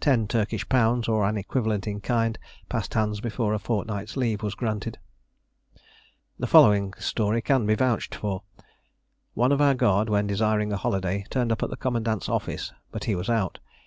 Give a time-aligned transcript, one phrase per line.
[0.00, 4.54] Ten Turkish pounds, or an equivalent in kind, passed hands before a fortnight's leave was
[4.54, 4.98] granted.
[6.38, 8.42] The following story can be vouched for.
[9.32, 13.04] One of our guard, when desiring a holiday, turned up at the commandant's office, but
[13.04, 13.60] he was out.